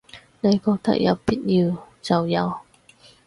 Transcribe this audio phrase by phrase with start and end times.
[0.39, 2.55] 你覺得有必要就有